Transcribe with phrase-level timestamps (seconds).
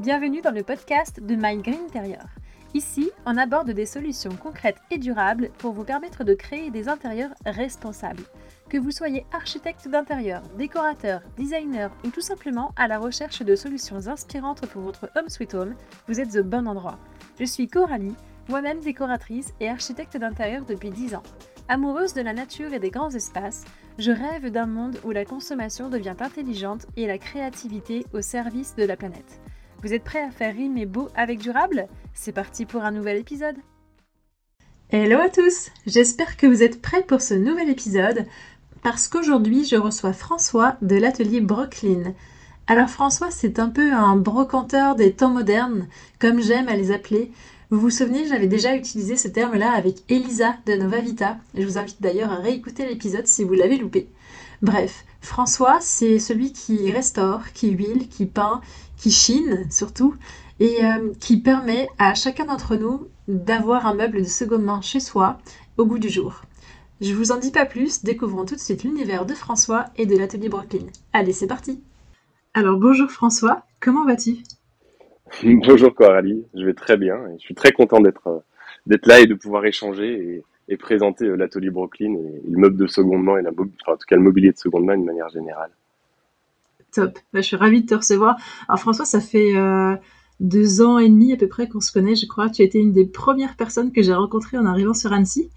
[0.00, 2.24] Bienvenue dans le podcast de My Green Interior.
[2.72, 7.34] Ici, on aborde des solutions concrètes et durables pour vous permettre de créer des intérieurs
[7.44, 8.22] responsables.
[8.70, 14.08] Que vous soyez architecte d'intérieur, décorateur, designer ou tout simplement à la recherche de solutions
[14.08, 15.74] inspirantes pour votre home sweet home,
[16.08, 16.98] vous êtes au bon endroit.
[17.38, 18.16] Je suis Coralie,
[18.48, 21.22] moi-même décoratrice et architecte d'intérieur depuis 10 ans.
[21.68, 23.64] Amoureuse de la nature et des grands espaces,
[23.98, 28.84] je rêve d'un monde où la consommation devient intelligente et la créativité au service de
[28.84, 29.42] la planète.
[29.82, 31.88] Vous êtes prêts à faire rimer beau avec durable?
[32.12, 33.56] C'est parti pour un nouvel épisode
[34.90, 38.26] Hello à tous J'espère que vous êtes prêts pour ce nouvel épisode
[38.82, 42.12] parce qu'aujourd'hui je reçois François de l'atelier Brooklyn.
[42.66, 45.88] Alors François c'est un peu un brocanteur des temps modernes,
[46.18, 47.32] comme j'aime à les appeler.
[47.70, 51.38] Vous vous souvenez, j'avais déjà utilisé ce terme-là avec Elisa de Nova Vita.
[51.54, 54.10] Je vous invite d'ailleurs à réécouter l'épisode si vous l'avez loupé.
[54.60, 58.60] Bref, François, c'est celui qui restaure, qui huile, qui peint,
[59.00, 60.14] qui chine surtout,
[60.60, 65.00] et euh, qui permet à chacun d'entre nous d'avoir un meuble de seconde main chez
[65.00, 65.38] soi
[65.78, 66.42] au goût du jour.
[67.00, 70.18] Je vous en dis pas plus, découvrons tout de suite l'univers de François et de
[70.18, 70.86] l'atelier Brooklyn.
[71.14, 71.82] Allez, c'est parti
[72.52, 74.36] Alors bonjour François, comment vas-tu?
[75.44, 79.26] Bonjour Coralie, je vais très bien et je suis très content d'être euh, là et
[79.26, 83.42] de pouvoir échanger et, présenter euh, l'atelier Brooklyn et, le meuble de seconde main et
[83.42, 85.70] la, en tout cas le mobilier de seconde main de manière générale.
[86.92, 87.18] Top.
[87.32, 88.36] Bah, je suis ravie de te recevoir.
[88.68, 89.96] Alors François, ça fait euh,
[90.40, 92.50] deux ans et demi à peu près qu'on se connaît, je crois.
[92.50, 95.50] Tu as été une des premières personnes que j'ai rencontrées en arrivant sur Annecy.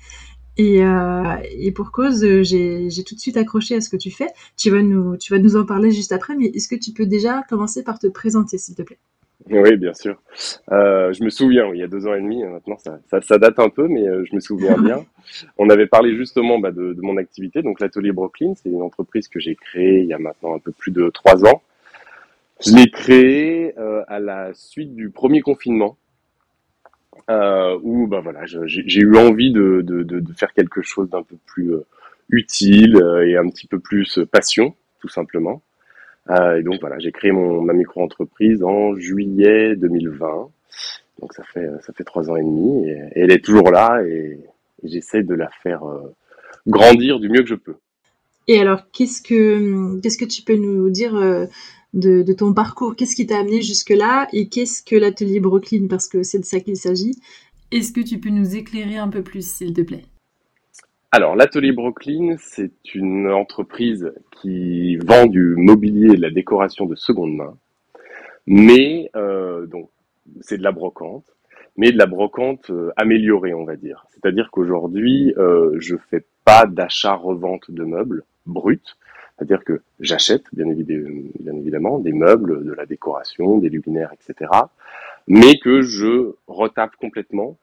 [0.57, 1.35] Et, euh,
[1.73, 4.27] pour cause, j'ai tout de suite accroché à ce que tu fais.
[4.57, 7.07] Tu vas nous, tu vas nous en parler juste après, mais est-ce que tu peux
[7.07, 8.99] déjà commencer par te présenter, s'il te plaît?
[9.49, 10.21] Oui, bien sûr.
[10.71, 13.37] Euh, je me souviens, il y a deux ans et demi, maintenant ça, ça, ça
[13.37, 15.05] date un peu, mais euh, je me souviens bien.
[15.57, 19.27] On avait parlé justement bah, de, de, mon activité, donc l'atelier Brooklyn, c'est une entreprise
[19.27, 21.61] que j'ai créée il y a maintenant un peu plus de trois ans.
[22.65, 25.97] Je l'ai créée euh, à la suite du premier confinement,
[27.29, 31.35] euh, où bah voilà, j'ai eu envie de, de, de, faire quelque chose d'un peu
[31.45, 31.73] plus
[32.29, 35.61] utile et un petit peu plus passion, tout simplement.
[36.29, 40.49] Euh, et donc voilà, j'ai créé mon, ma micro-entreprise en juillet 2020.
[41.19, 44.39] Donc ça fait ça fait trois ans et demi et, elle est toujours là et,
[44.83, 46.13] j'essaie de la faire euh,
[46.67, 47.75] grandir du mieux que je peux.
[48.47, 51.45] Et alors qu'est-ce que qu'est-ce que tu peux nous dire euh,
[51.93, 52.95] de, de, ton parcours?
[52.95, 55.87] Qu'est-ce qui t'a amené jusque là et qu'est-ce que l'atelier Brooklyn?
[55.89, 57.15] Parce que c'est de ça qu'il s'agit
[57.71, 60.03] Est-ce que tu peux nous éclairer un peu plus s'il te plaît?
[61.15, 66.95] Alors, l'atelier Brooklyn, c'est une entreprise qui vend du mobilier et de la décoration de
[66.95, 67.55] seconde main,
[68.47, 69.91] mais euh, donc
[70.41, 71.25] c'est de la brocante,
[71.77, 74.07] mais de la brocante euh, améliorée, on va dire.
[74.09, 78.79] C'est-à-dire qu'aujourd'hui, euh, je fais pas d'achat-revente de meubles bruts,
[79.37, 84.49] c'est-à-dire que j'achète, bien, bien évidemment, des meubles, de la décoration, des luminaires, etc.,
[85.27, 87.55] mais que je retape complètement.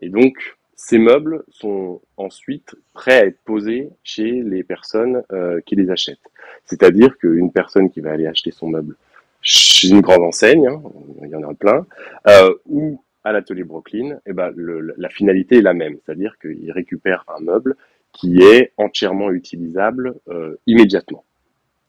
[0.00, 5.74] Et donc, ces meubles sont ensuite prêts à être posés chez les personnes euh, qui
[5.74, 6.30] les achètent.
[6.64, 8.96] C'est-à-dire qu'une personne qui va aller acheter son meuble
[9.42, 10.80] chez une grande enseigne, hein,
[11.24, 11.84] il y en a plein,
[12.28, 16.70] euh, ou à l'atelier Brooklyn, eh ben, le, la finalité est la même, c'est-à-dire qu'il
[16.70, 17.76] récupère un meuble
[18.12, 21.24] qui est entièrement utilisable euh, immédiatement.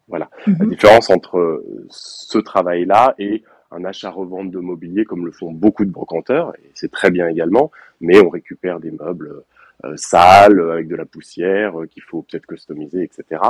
[0.08, 0.32] Voilà.
[0.48, 0.70] La mhm.
[0.70, 6.54] différence entre ce travail-là et un achat-revente de mobilier comme le font beaucoup de brocanteurs,
[6.58, 7.72] et c'est très bien également,
[8.02, 9.44] mais on récupère des meubles
[9.86, 13.42] euh, sales, avec de la poussière, euh, qu'il faut peut-être customiser, etc.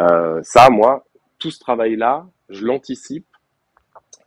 [0.00, 1.06] Euh, ça, moi,
[1.38, 3.26] tout ce travail-là, je l'anticipe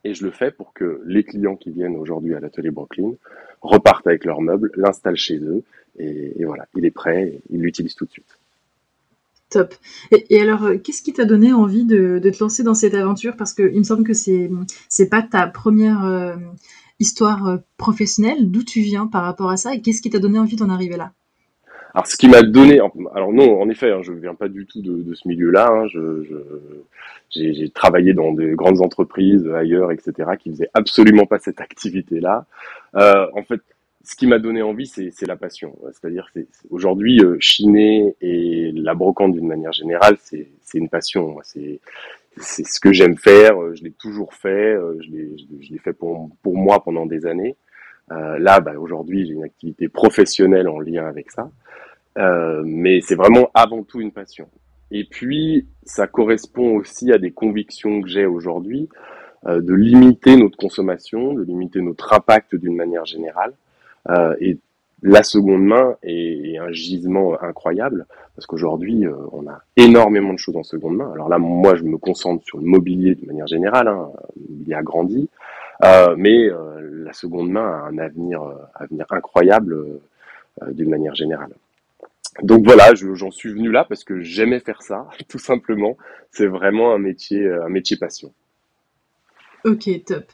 [0.03, 3.13] et je le fais pour que les clients qui viennent aujourd'hui à l'atelier Brooklyn
[3.62, 5.63] repartent avec leurs meubles, l'installent chez eux,
[6.00, 8.41] et, et voilà, il est prêt, ils l'utilisent tout de suite.
[9.51, 9.73] Top.
[10.12, 13.35] Et, alors, euh, qu'est-ce qui t'a donné envie de, te lancer dans cette aventure?
[13.35, 14.50] Parce qu'il me semble que c'est
[14.88, 16.35] c'est pas ta première euh,
[17.00, 18.50] histoire euh, professionnelle.
[18.50, 19.75] D'où tu viens par rapport à ça?
[19.75, 21.12] Et qu'est-ce qui t'a donné envie d'en arriver là?
[21.94, 22.79] Alors, ce qui m'a donné,
[23.13, 25.69] alors non, en effet, hein, je viens pas du tout de, ce milieu-là.
[25.69, 26.24] Hein, je,
[27.30, 32.45] j'ai travaillé dans des grandes entreprises ailleurs, etc., qui faisaient absolument pas cette activité-là.
[32.94, 33.59] en fait,
[34.03, 35.77] ce qui m'a donné envie, c'est la passion.
[35.92, 36.30] C'est-à-dire,
[36.69, 41.38] aujourd'hui, euh, chiner et la brocante d'une manière générale, c'est une passion.
[41.44, 41.80] C'est
[42.38, 43.62] ce que j'aime faire.
[43.62, 44.74] Euh, je l'ai toujours fait.
[44.74, 47.56] Euh, je l'ai fait pour, pour moi pendant des années.
[48.12, 51.51] Euh, là, bah, aujourd'hui, j'ai une activité professionnelle en lien avec ça.
[52.18, 54.47] Euh, mais c'est vraiment avant tout une passion.
[54.89, 58.89] Et puis, ça correspond aussi à des convictions que j'ai aujourd'hui
[59.44, 63.54] de limiter notre consommation, de limiter notre impact d'une manière générale.
[64.09, 64.57] Euh, et
[65.03, 68.06] la seconde main est, un gisement incroyable
[68.36, 71.12] parce qu'aujourd'hui euh, on a énormément de choses en seconde main.
[71.13, 73.88] Alors là, moi, je me concentre sur le mobilier de manière générale.
[73.88, 74.09] Hein.
[74.65, 75.30] Il a grandi,
[76.18, 78.44] mais la seconde main a un avenir,
[78.75, 79.75] avenir incroyable
[80.68, 81.51] d'une manière générale.
[82.44, 85.97] Donc voilà, j'en suis venu là parce que j'aimais faire ça, tout simplement.
[86.31, 88.31] C'est vraiment un métier, un métier passion.
[89.65, 90.25] Ok, top.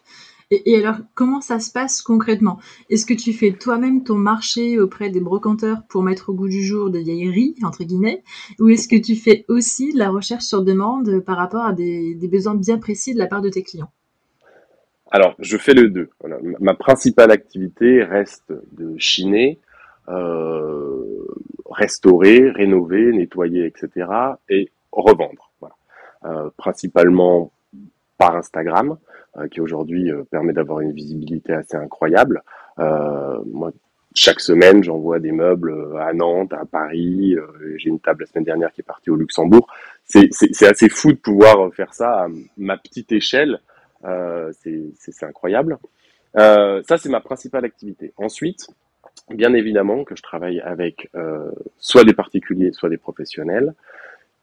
[0.49, 2.57] Et, alors, comment ça se passe concrètement?
[2.89, 6.63] Est-ce que tu fais toi-même ton marché auprès des brocanteurs pour mettre au goût du
[6.63, 8.23] jour des vieilleries, entre guillemets?
[8.59, 12.55] Ou est-ce que tu fais aussi la recherche sur demande par rapport à des, besoins
[12.55, 13.91] bien précis de la part de tes clients?
[15.11, 16.09] Alors, je fais le deux.
[16.59, 19.59] Ma principale activité reste de chiner,
[20.07, 21.25] euh,
[21.69, 24.07] restaurer, rénover, nettoyer, etc.
[24.49, 25.47] et revendre.
[26.25, 27.51] Euh, principalement
[28.17, 28.97] par Instagram.
[29.39, 32.41] Euh, qui aujourd'hui euh, permet d'avoir une visibilité assez incroyable.
[32.79, 33.71] Euh, moi,
[34.15, 37.35] chaque semaine, j'envoie des meubles à Nantes, à Paris.
[37.75, 39.67] J'ai une table la semaine dernière qui est partie au Luxembourg.
[40.05, 43.59] C'est assez fou de pouvoir faire ça à ma petite échelle.
[44.03, 45.77] C'est incroyable.
[46.33, 48.11] Ça, c'est ma principale activité.
[48.17, 48.67] Ensuite,
[49.29, 51.11] bien évidemment que je travaille avec
[51.77, 53.75] soit des particuliers, soit des professionnels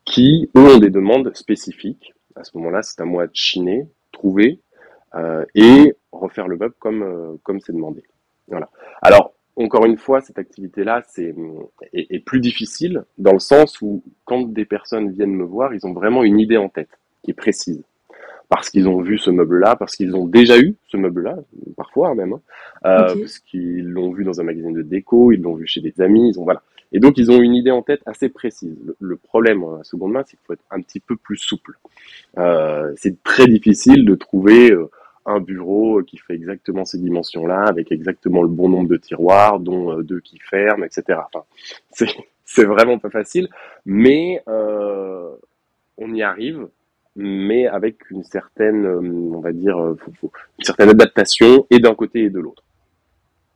[0.05, 2.14] qui, ont des demandes spécifiques.
[2.37, 4.61] À ce moment-là, c'est à moi de chiner, trouver
[5.55, 8.03] et refaire le meuble comme euh, comme c'est demandé.
[8.49, 8.69] Voilà.
[9.03, 11.35] Alors encore une fois, cette activité-là c'est
[11.93, 15.93] est, plus difficile dans le sens où quand des personnes viennent me voir, ils ont
[15.93, 17.83] vraiment une idée en tête qui est précise
[18.49, 21.37] parce qu'ils ont vu ce meuble-là, parce qu'ils ont déjà eu ce meuble-là,
[21.77, 22.41] parfois même, hein,
[22.85, 25.99] euh, parce qu'ils l'ont vu dans un magazine de déco, ils l'ont vu chez des
[26.01, 26.63] amis, ils ont voilà.
[26.93, 28.77] Et donc ils ont une idée en tête assez précise.
[29.01, 31.79] Le, problème à seconde main, c'est qu'il faut être un petit peu plus souple.
[32.39, 34.91] Euh, c'est très difficile de trouver euh,
[35.26, 39.93] un bureau qui fait exactement ces dimensions-là, avec exactement le bon nombre de tiroirs, dont
[39.93, 41.21] euh, deux qui ferment, etc.
[41.32, 41.44] Enfin,
[42.44, 43.49] c'est vraiment pas facile,
[43.87, 45.31] mais euh,
[45.97, 46.69] on y arrive,
[47.17, 52.31] mais avec une certaine, euh, on va dire, une certaine adaptation et d'un côté et
[52.31, 52.62] de l'autre.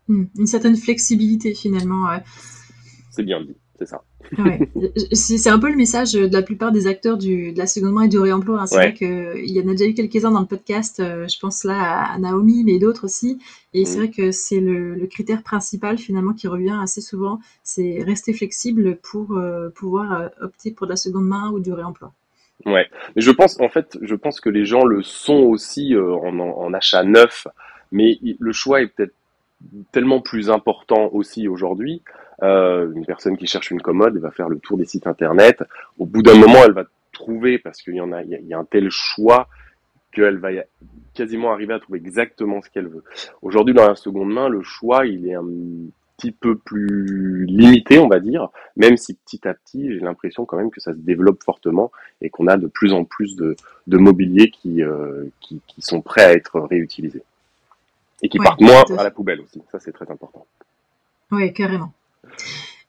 [0.09, 2.09] Hmm, une certaine flexibilité finalement.
[3.11, 4.03] C'est bien dit c'est ça.
[5.13, 8.03] C'est un peu le message de la plupart des acteurs du, de la seconde main
[8.03, 8.61] et du réemploi.
[8.61, 8.67] Hein.
[8.67, 11.65] C'est vrai qu'il y en a déjà eu quelques-uns dans le podcast, euh, je pense
[11.65, 13.39] là à Naomi, mais d'autres aussi.
[13.75, 14.01] Et c'est mm.
[14.01, 19.37] vrai que c'est le, critère principal finalement qui revient assez souvent, c'est rester flexible pour
[19.37, 22.13] euh, pouvoir euh, opter pour de la seconde main ou du réemploi.
[22.67, 22.87] Ouais,
[23.17, 26.75] mais je pense en fait, je pense que les gens le sont aussi en, en
[26.75, 27.47] achat neuf,
[27.93, 29.15] mais le choix est peut-être
[29.93, 32.03] tellement plus important aussi aujourd'hui
[32.43, 35.65] euh, une personne qui cherche une commode, va faire le tour des sites internet.
[35.99, 38.59] Au bout d'un moment, elle va trouver parce qu'il y en a, il y, a
[38.59, 39.49] un tel choix
[40.13, 40.51] qu'elle va
[41.15, 43.03] quasiment arriver à trouver exactement ce qu'elle veut.
[43.43, 45.45] Aujourd'hui, dans la seconde main, le choix, il est un
[46.17, 50.57] petit peu plus limité, on va dire, même si petit à petit, j'ai l'impression quand
[50.57, 53.57] même que ça se développe fortement et qu'on a de plus en plus de,
[53.87, 55.25] de mobilier qui, euh,
[55.79, 57.23] sont prêts à être réutilisés.
[58.23, 59.63] Et qui partent moins à la poubelle aussi.
[59.71, 60.47] Ça, c'est très important.
[61.31, 61.93] Oui, carrément.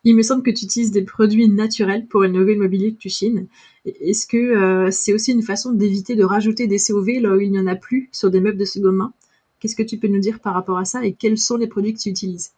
[0.04, 3.10] Il me semble que tu utilises des produits naturels pour rénover le mobilier que tu
[3.10, 3.48] chines.
[3.86, 7.52] Est-ce que euh, c'est aussi une façon d'éviter de rajouter des COV là où il
[7.52, 9.14] n'y en a plus sur des meubles de seconde main?
[9.60, 11.94] Qu'est-ce que tu peux nous dire par rapport à ça et quels sont les produits
[11.94, 12.54] que tu utilises?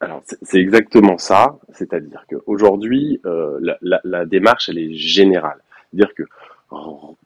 [0.00, 5.62] Alors c'est exactement ça, c'est-à-dire qu'aujourd'hui euh, la, la, démarche elle est générale,
[5.94, 6.24] dire que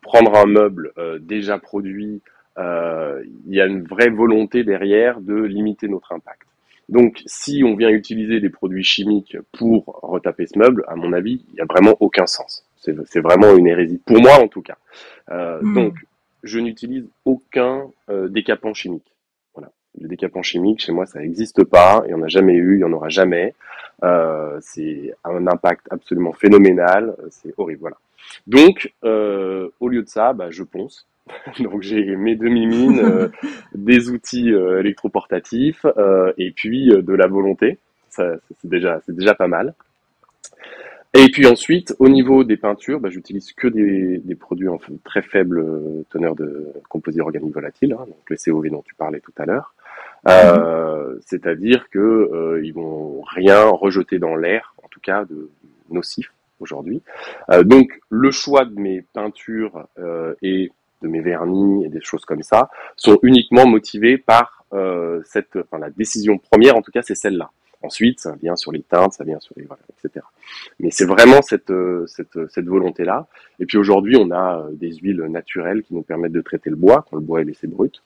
[0.02, 2.23] prendre un meuble euh, déjà produit,
[2.59, 6.42] il y a une vraie volonté derrière de limiter notre impact.
[6.90, 11.45] Donc, si on vient utiliser des produits chimiques pour retaper ce meuble, à mon avis,
[11.49, 12.66] il n'y a vraiment aucun sens.
[12.76, 14.76] C'est vraiment une hérésie, pour moi en tout cas.
[15.30, 15.75] Euh, hmm.
[15.75, 15.95] Donc,
[16.42, 19.14] je n'utilise aucun euh, décapant chimique.
[19.54, 19.71] Voilà.
[20.00, 22.02] Le décapant chimique, chez moi, ça n'existe pas.
[22.07, 23.54] Il n'y en a jamais eu, il n'y en aura jamais.
[24.02, 27.14] Euh, c'est un impact absolument phénoménal.
[27.30, 27.83] C'est horrible.
[27.83, 27.99] Voilà.
[28.49, 31.07] Donc, au lieu de ça, bah, je ponce.
[31.61, 33.29] Donc j'ai mes demi-mines, euh,
[33.75, 37.79] des outils euh, électroportatifs euh, et puis de la volonté.
[38.09, 39.75] Ça, c'est déjà, c'est déjà pas mal.
[41.12, 45.23] Et puis ensuite, au niveau des peintures, bah, j'utilise que des, des, produits en très
[45.23, 45.65] faible
[46.09, 49.75] teneur de composés organiques volatiles, hein, donc les COV dont tu parlais tout à l'heure.
[50.29, 55.50] Euh, C'est-à-dire que ils vont rien rejeter dans l'air, en tout cas de
[55.91, 57.03] nocif aujourd'hui.
[57.65, 59.89] Donc le choix de mes peintures
[60.43, 60.71] et
[61.02, 65.78] de mes vernis et des choses comme ça, sont uniquement motivés par euh, cette, enfin
[65.78, 67.50] la décision première, en tout cas, c'est celle-là.
[67.83, 70.25] Ensuite, ça vient sur les teintes, ça vient sur les, voilà, etc.
[70.80, 73.26] Mais c'est vraiment cette, euh, cette, cette volonté-là.
[73.59, 76.76] Et puis aujourd'hui, on a euh, des huiles naturelles qui nous permettent de traiter le
[76.76, 78.02] bois quand le bois est laissé brut.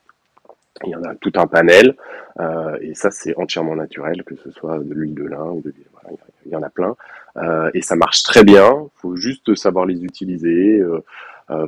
[0.84, 1.94] Il y en a tout un panel,
[2.40, 5.72] euh, et ça c'est entièrement naturel, que ce soit de l'huile de lin ou de
[5.92, 6.96] voilà, il y en a plein,
[7.36, 8.88] euh, et ça marche très bien.
[8.96, 10.80] Faut juste savoir les utiliser.
[10.80, 11.04] Euh,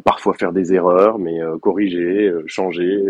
[0.05, 3.05] parfois faire des erreurs, mais corriger, changer,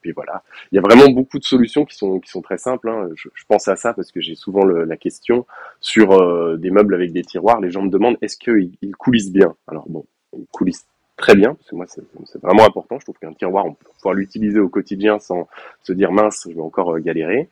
[0.00, 0.42] puis voilà.
[0.72, 2.88] Il y a vraiment beaucoup de solutions qui sont qui sont très simples.
[2.88, 3.08] Hein.
[3.14, 5.46] Je, je, pense à ça parce que j'ai souvent le, la question
[5.80, 7.60] sur des meubles avec des tiroirs.
[7.60, 9.54] Les gens me demandent est-ce qu'ils ils coulissent bien?
[9.68, 10.04] Alors bon,
[10.36, 12.98] ils coulissent très bien, parce que moi c'est vraiment important.
[12.98, 15.48] Je trouve qu'un tiroir, on peut pouvoir l'utiliser au quotidien sans
[15.82, 17.48] se dire mince, je vais encore galérer.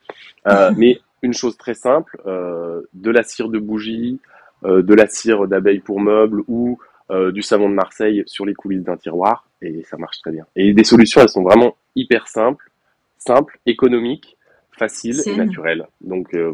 [0.47, 4.21] Euh, mais une chose très simple, euh, de la cire de bougie,
[4.65, 6.79] euh, de la cire d'abeille pour meubles ou
[7.11, 10.47] euh, du savon de Marseille sur les coulisses d'un tiroir et ça marche très bien.
[10.57, 12.71] Et des solutions, elles sont vraiment hyper simples,
[13.19, 14.37] simples, économiques,
[14.73, 15.87] faciles et naturelles.
[16.01, 16.53] Donc euh,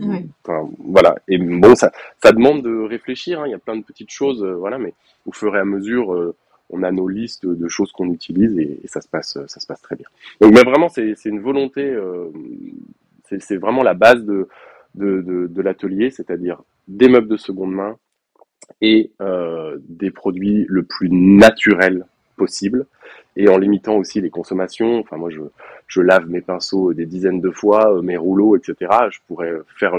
[0.78, 1.16] voilà.
[1.28, 1.92] Et bon, ça,
[2.22, 3.40] ça demande de réfléchir.
[3.40, 3.46] Hein.
[3.46, 4.94] Il y a plein de petites choses, voilà, mais
[5.26, 6.34] au fur et à mesure,
[6.68, 9.66] on a nos listes de choses qu'on utilise et, et, ça se passe, ça se
[9.66, 10.06] passe très bien.
[10.40, 11.96] Donc, mais vraiment, c'est une volonté.
[13.38, 14.48] c'est vraiment la base de
[14.94, 17.96] de, de, de l'atelier, c'est-à-dire des meubles de seconde main
[18.80, 22.86] et euh, des produits le plus naturels possible
[23.36, 24.98] et en limitant aussi les consommations.
[24.98, 25.40] Enfin, moi, je,
[25.86, 28.90] je lave mes pinceaux des dizaines de fois, euh, mes rouleaux, etc.
[29.10, 29.94] Je pourrais faire,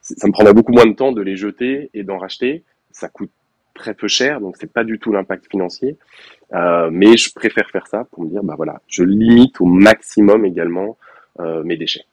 [0.00, 2.62] ça me prendrait beaucoup moins de temps de les jeter et d'en racheter.
[2.92, 3.30] Ça coûte
[3.74, 5.96] très peu cher, donc c'est pas du tout l'impact financier.
[6.52, 10.44] Euh, mais je préfère faire ça pour me dire, bah voilà, je limite au maximum
[10.44, 10.96] également
[11.40, 12.04] euh, mes déchets.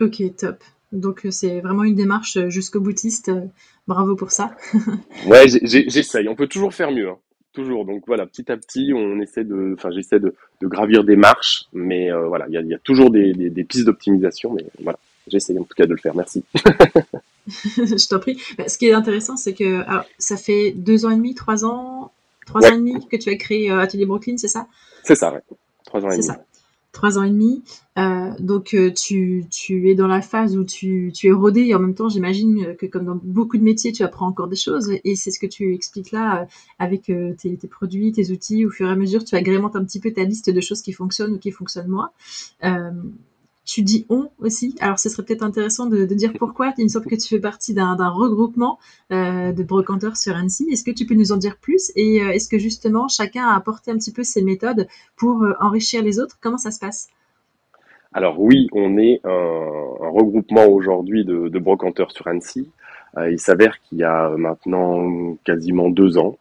[0.00, 0.62] Ok, top.
[0.94, 3.28] Donc euh, c'est vraiment une démarche euh, jusqu'au boutiste.
[3.28, 3.42] Euh,
[3.86, 4.56] bravo pour ça.
[5.26, 6.28] ouais, j'essaye.
[6.28, 7.08] On peut toujours faire mieux.
[7.08, 7.18] Hein.
[7.52, 7.84] Toujours.
[7.84, 12.10] Donc voilà, petit à petit, on essaie de, enfin, j'essaie de, gravir des marches, mais
[12.10, 14.98] voilà, il y a, toujours des, pistes d'optimisation, mais voilà,
[15.28, 16.16] j'essaye en tout cas de le faire.
[16.16, 16.42] Merci.
[17.46, 18.40] Je t'en prie.
[18.58, 19.84] Bah, ce qui est intéressant, c'est que
[20.18, 22.10] ça fait deux ans et demi, trois ans,
[22.44, 24.66] trois ans et demi que tu as créé Atelier Brooklyn, c'est ça?
[25.04, 25.42] C'est ça, ouais.
[25.86, 26.24] Trois ans et demi.
[26.24, 26.44] Ça
[26.94, 27.62] trois ans et demi.
[27.98, 31.74] Euh, donc euh, tu, tu es dans la phase où tu, tu es rodé et
[31.74, 34.90] en même temps j'imagine que comme dans beaucoup de métiers tu apprends encore des choses
[35.04, 36.44] et c'est ce que tu expliques là euh,
[36.78, 38.64] avec tes, tes, produits, tes outils.
[38.64, 40.92] Au fur et à mesure tu agrémentes un petit peu ta liste de choses qui
[40.92, 42.10] fonctionnent ou qui fonctionnent moins
[43.64, 44.74] tu dis on aussi.
[44.80, 46.72] Alors, ce serait peut-être intéressant de, dire pourquoi.
[46.78, 48.78] Il me semble que tu fais partie d'un regroupement
[49.12, 50.68] euh, de brocanteurs sur Annecy.
[50.70, 53.56] Est-ce que tu peux nous en dire plus Et euh, est-ce que justement chacun a
[53.56, 56.38] apporté un petit peu ses méthodes pour euh, enrichir les autres?
[56.40, 57.08] Comment ça se passe?
[58.12, 62.70] Alors oui, on est un, regroupement aujourd'hui de, de, brocanteurs sur Annecy.
[63.30, 66.36] Il s'avère qu'il y a maintenant quasiment deux ans,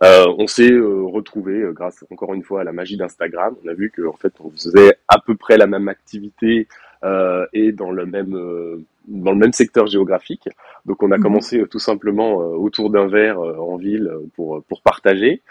[0.00, 3.54] on s'est retrouvé grâce encore une fois à la magie d'Instagram.
[3.64, 6.66] On a vu qu'en fait on faisait à peu près la même activité
[7.04, 10.48] euh, et dans le même euh, dans le même secteur géographique.
[10.86, 11.22] Donc on a mhm.
[11.22, 15.42] commencé euh, tout simplement euh, autour d'un verre en ville pour pour partager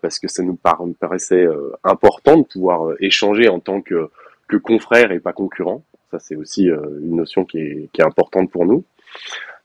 [0.00, 0.58] parce que ça nous
[0.98, 1.46] paraissait
[1.84, 4.08] important de pouvoir échanger en tant que
[4.48, 5.84] que confrères et pas concurrents.
[6.10, 8.84] Ça c'est aussi une notion qui est qui est importante pour nous.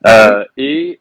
[0.05, 0.45] Mhm.
[0.57, 0.99] et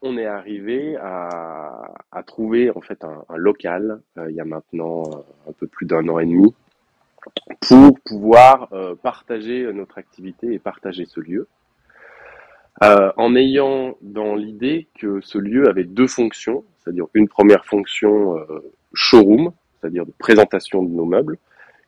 [0.00, 5.02] on est arrivé à, à, trouver en fait un, un local il y a maintenant
[5.48, 6.54] un peu plus d'un an et demi
[7.60, 11.48] pour pouvoir euh, partager notre activité et partager ce lieu.
[12.82, 18.36] Euh, en ayant dans l'idée que ce lieu avait deux fonctions, c'est-à-dire une première fonction
[18.36, 21.38] euh, showroom, c'est-à-dire de présentation de nos meubles,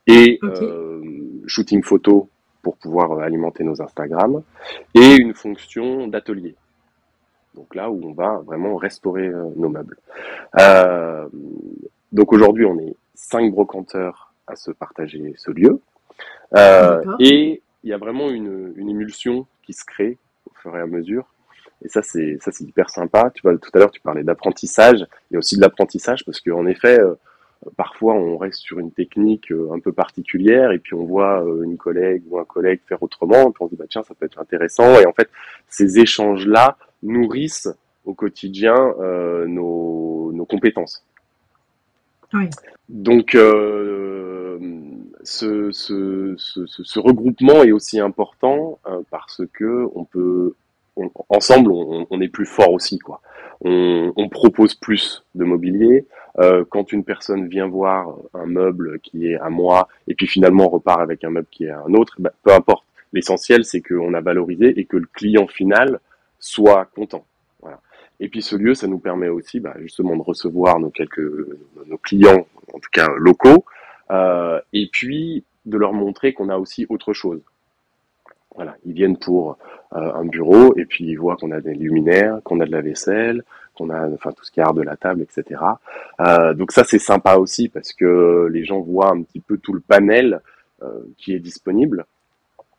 [0.09, 0.41] et
[1.47, 2.29] shooting photo
[2.63, 4.43] pour pouvoir alimenter nos Instagram,
[4.95, 6.55] et une fonction d'atelier.
[7.55, 9.97] Donc là où on va vraiment restaurer nos meubles.
[12.13, 15.81] donc aujourd'hui on est cinq brocanteurs à se partager ce lieu.
[16.57, 20.81] Euh, et il y a vraiment une, une, émulsion qui se crée au fur et
[20.81, 21.33] à mesure.
[21.83, 23.31] Et ça, c'est ça, c'est hyper sympa.
[23.35, 25.07] Tu vois, tout à l'heure, tu parlais d'apprentissage.
[25.31, 27.15] Il y a aussi de l'apprentissage parce qu'en effet, euh,
[27.77, 31.77] parfois, on reste sur une technique euh, un peu particulière et puis on voit une
[31.77, 33.49] collègue ou un collègue faire autrement.
[33.49, 34.99] Et puis on se dit, bah tiens, ça peut être intéressant.
[35.01, 35.29] Et en fait,
[35.69, 37.69] ces échanges-là nourrissent
[38.05, 41.05] au quotidien euh, nos, nos compétences.
[42.33, 42.49] Oui.
[42.89, 44.59] Donc, euh,
[45.23, 50.55] ce, ce, ce, ce, regroupement est aussi important euh, parce que on peut,
[51.29, 53.21] ensemble, on, on, est plus fort aussi, quoi.
[53.63, 56.07] On, on propose plus de mobilier.
[56.39, 60.69] Euh, quand une personne vient voir un meuble qui est à moi et puis finalement
[60.69, 62.85] repart avec un meuble qui est à un autre, bah, peu importe.
[63.13, 65.99] L'essentiel, c'est qu'on a valorisé et que le client final
[66.39, 67.25] soit content.
[68.21, 71.27] Et puis ce lieu, ça nous permet aussi bah, justement de recevoir nos quelques
[72.03, 73.65] clients en tout cas locaux,
[74.11, 77.41] euh, et puis de leur montrer qu'on a aussi autre chose.
[78.55, 79.57] Voilà, ils viennent pour
[79.95, 82.83] euh, un bureau et puis ils voient qu'on a des luminaires, qu'on a de la
[82.83, 83.43] vaisselle,
[83.81, 85.61] qu'on a enfin tout ce qui est art de la table, etc.
[86.21, 89.73] Euh, donc ça c'est sympa aussi parce que les gens voient un petit peu tout
[89.73, 90.41] le panel
[90.83, 92.05] euh, qui est disponible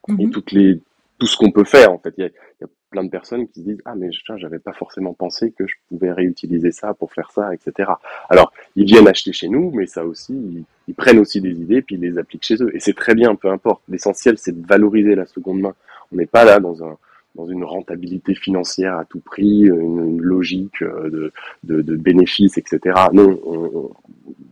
[0.07, 0.31] et mhm.
[0.31, 0.79] toutes les
[1.19, 2.13] tout ce qu'on peut faire en fait.
[2.17, 4.59] Il y a, il y a plein de personnes qui se disent ah mais j'avais
[4.59, 7.91] pas forcément pensé que je pouvais réutiliser ça pour faire ça, etc.
[8.29, 11.95] Alors ils viennent acheter chez nous, mais ça aussi, ils, prennent aussi des idées puis
[11.95, 12.75] ils les appliquent chez eux.
[12.75, 13.81] Et c'est très bien, peu importe.
[13.87, 15.73] L'essentiel, c'est de valoriser la seconde main.
[16.11, 16.97] On n'est pas là dans un
[17.35, 21.31] dans une rentabilité financière à tout prix, une, logique de,
[21.63, 22.99] de, de, bénéfices, etc.
[23.13, 23.91] Non,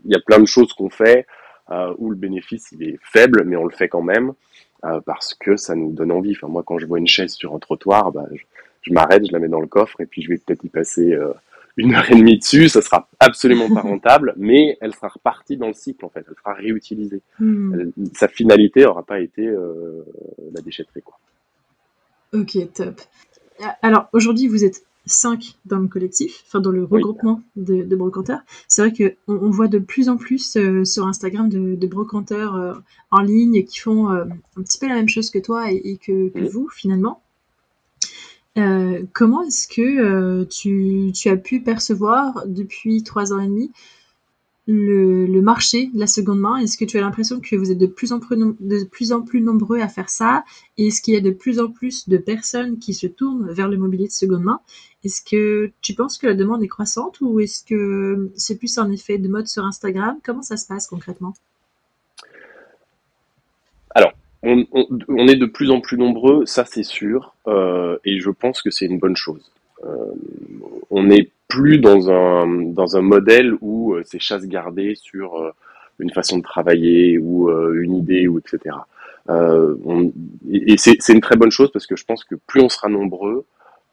[0.06, 1.26] il y a plein de choses qu'on fait
[1.72, 4.34] euh, où le bénéfice il est faible, mais on le fait quand même
[4.86, 6.32] euh, parce que ça nous donne envie.
[6.32, 8.42] Enfin, moi, quand je vois une chaise sur un trottoir, bah, je,
[8.82, 11.14] je m'arrête, je la mets dans le coffre et puis je vais peut-être y passer
[11.14, 11.34] euh,
[11.78, 12.70] une heure et demie dessus.
[12.70, 16.26] Ça sera absolument pas rentable, mais elle sera repartie dans le cycle en fait.
[16.28, 17.22] Elle sera réutilisée.
[17.40, 17.92] Hmm.
[18.14, 20.04] sa finalité aura pas été euh,
[20.54, 21.18] la déchetterie quoi.
[22.34, 23.02] Ok, top.
[23.82, 28.42] Alors aujourd'hui, vous êtes cinq dans le collectif, enfin dans le regroupement de, de, brocanteurs.
[28.68, 32.82] C'est vrai qu'on on voit de plus en plus euh, sur Instagram de, de brocanteurs
[33.10, 36.48] en ligne qui font un petit peu la même chose que toi et, que, que
[36.48, 37.22] vous finalement.
[38.60, 43.72] Euh, comment est-ce que euh, tu, as pu percevoir depuis trois ans et demi
[44.70, 46.58] le, marché de la seconde main.
[46.58, 49.22] Est-ce que tu as l'impression que vous êtes de plus en plus, de plus, en
[49.22, 50.44] plus nombreux à faire ça?
[50.78, 53.78] Est-ce qu'il y a de plus en plus de personnes qui se tournent vers le
[53.78, 54.60] mobilier de seconde main?
[55.04, 58.92] Est-ce que tu penses que la demande est croissante ou est-ce que c'est plus un
[58.92, 60.20] effet de mode sur Instagram?
[60.24, 61.34] Comment ça se passe concrètement?
[63.96, 68.62] Alors, on, est de plus en plus nombreux, ça c'est sûr, euh, et je pense
[68.62, 69.52] que c'est une bonne chose.
[69.84, 70.14] Euh,
[70.92, 75.52] on n'est plus dans un, dans un modèle où euh, c'est chasse gardée sur euh,
[75.98, 78.76] une façon de travailler ou euh, une idée ou etc.
[79.28, 80.12] On,
[80.50, 83.46] et c'est une très bonne chose parce que je pense que plus on sera nombreux,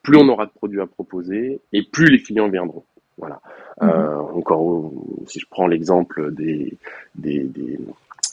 [0.03, 2.85] plus on aura de produits à proposer et plus les clients viendront.
[3.19, 3.41] Voilà.
[3.83, 3.91] Mmh.
[4.35, 4.91] encore,
[5.27, 6.79] si je prends l'exemple des,
[7.15, 7.79] des, des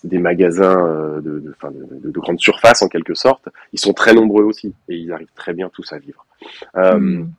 [0.03, 4.43] des magasins de, de, de, de, grande surface en quelque sorte, ils sont très nombreux
[4.43, 6.25] aussi et ils arrivent très bien tous à vivre.
[6.75, 7.31] Euh, hmm.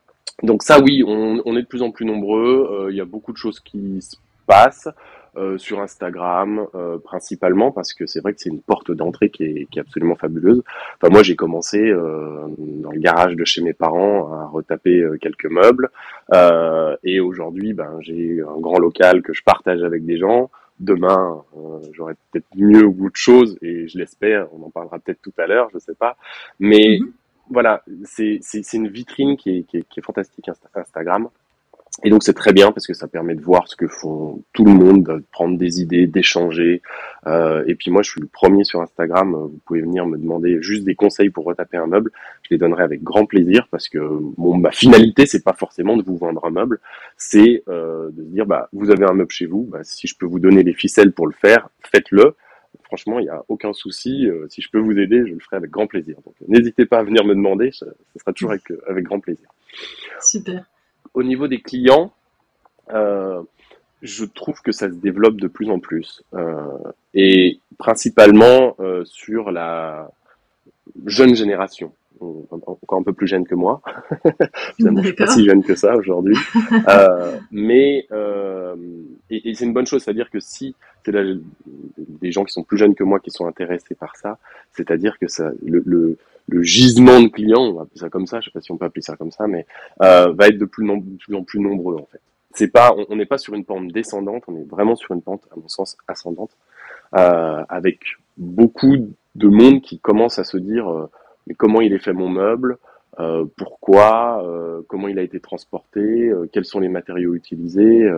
[0.42, 3.04] Donc ça oui, on, on, est de plus en plus nombreux, euh, il y a
[3.04, 4.88] beaucoup de choses qui se passent.
[5.36, 9.42] Euh, sur Instagram euh, principalement parce que c'est vrai que c'est une porte d'entrée qui
[9.42, 10.62] est, qui est, absolument fabuleuse.
[10.94, 15.50] Enfin moi j'ai commencé euh, dans le garage de chez mes parents à retaper quelques
[15.50, 15.90] meubles
[17.02, 21.80] et aujourd'hui ben j'ai un grand local que je partage avec des gens demain, euh,
[21.92, 24.48] j'aurai peut-être mieux au bout de choses et je l'espère.
[24.52, 26.16] On en parlera peut-être tout à l'heure, je sais pas.
[26.58, 27.12] Mais mhm.
[27.50, 28.40] Voilà, c'est
[28.72, 31.28] une vitrine qui est, fantastique Instagram.
[32.02, 34.64] Et donc c'est très bien parce que ça permet de voir ce que font tout
[34.64, 36.82] le monde, de prendre des idées, d'échanger.
[37.26, 39.32] Euh, et puis moi je suis le premier sur Instagram.
[39.32, 42.10] Vous pouvez venir me demander juste des conseils pour retaper un meuble.
[42.42, 44.00] Je les donnerai avec grand plaisir parce que
[44.36, 46.80] ma finalité c'est pas forcément de vous vendre un meuble,
[47.16, 50.26] c'est euh, de dire bah vous avez un meuble chez vous, bah, si je peux
[50.26, 52.34] vous donner les ficelles pour le faire, faites-le.
[52.82, 54.28] Franchement, il n'y a aucun souci.
[54.28, 56.16] Euh, si je peux vous aider, je le ferai avec grand plaisir.
[56.24, 57.86] Donc n'hésitez pas à venir me demander, ce
[58.18, 59.48] sera toujours avec, avec grand plaisir.
[60.20, 60.64] Super
[61.14, 62.12] au niveau des clients,
[62.92, 63.42] euh,
[64.02, 66.22] je trouve que ça se développe de plus en plus.
[66.34, 66.66] Euh,
[67.14, 70.10] et principalement euh, sur la
[71.06, 73.82] jeune génération encore un peu plus jeune que moi.
[74.76, 76.36] Finalement, je suis pas si jeune que ça aujourd'hui.
[76.88, 78.74] euh, mais euh,
[79.30, 82.78] et, et c'est une bonne chose, c'est-à-dire que si c'est des gens qui sont plus
[82.78, 84.38] jeunes que moi qui sont intéressés par ça,
[84.72, 88.40] c'est-à-dire que ça, le, le, le, gisement de clients, on va appeler ça comme ça,
[88.40, 89.66] je sais pas si on peut appeler ça comme ça, mais
[90.02, 92.20] euh, va être de plus, en plus, plus nombreux en fait.
[92.56, 95.42] C'est pas, on n'est pas sur une pente descendante, on est vraiment sur une pente,
[95.50, 96.52] à mon sens, ascendante,
[97.16, 97.98] euh, avec
[98.36, 98.96] beaucoup
[99.34, 101.10] de monde qui commence à se dire euh,
[101.46, 102.78] mais comment il est fait mon meuble,
[103.20, 108.10] euh, pourquoi, euh, comment il a été transporté, euh, quels sont les matériaux utilisés.